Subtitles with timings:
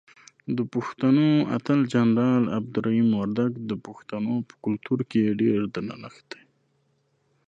[0.57, 6.43] دپښتنو اتل جنرال عبدالرحیم وردک دپښتنو په کلتور کې ډیر درنښت دی.